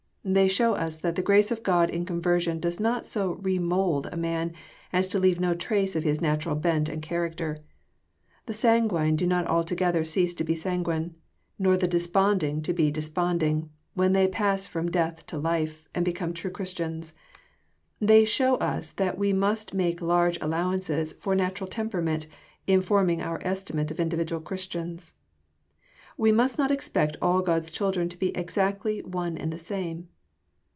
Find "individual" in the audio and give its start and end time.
23.99-24.39